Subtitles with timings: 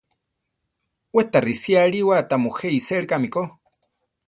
[1.15, 3.43] We ta risí ariwa tamujé isélikame ko.